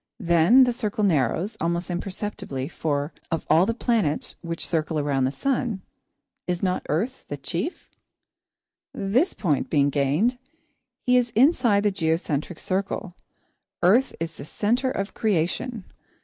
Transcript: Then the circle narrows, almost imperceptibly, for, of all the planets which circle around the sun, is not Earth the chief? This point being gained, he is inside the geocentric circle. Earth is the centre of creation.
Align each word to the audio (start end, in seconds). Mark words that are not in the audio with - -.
Then 0.19 0.63
the 0.63 0.73
circle 0.73 1.03
narrows, 1.03 1.55
almost 1.61 1.91
imperceptibly, 1.91 2.67
for, 2.67 3.13
of 3.29 3.45
all 3.51 3.67
the 3.67 3.75
planets 3.75 4.35
which 4.41 4.65
circle 4.65 4.97
around 4.97 5.25
the 5.25 5.31
sun, 5.31 5.83
is 6.47 6.63
not 6.63 6.83
Earth 6.89 7.23
the 7.27 7.37
chief? 7.37 7.91
This 8.95 9.35
point 9.35 9.69
being 9.69 9.91
gained, 9.91 10.39
he 11.05 11.17
is 11.17 11.29
inside 11.35 11.83
the 11.83 11.91
geocentric 11.91 12.57
circle. 12.57 13.15
Earth 13.83 14.15
is 14.19 14.37
the 14.37 14.43
centre 14.45 14.89
of 14.89 15.13
creation. 15.13 15.83